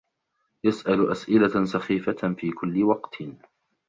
يسأل 0.63 1.11
أسئلة 1.11 1.65
سخيفة 1.65 2.33
في 2.33 2.51
كل 2.51 2.83
وقت. 2.83 3.15